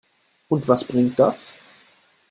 Und 0.49 0.67
was 0.67 0.83
bringt 0.85 1.19
das? 1.19 1.53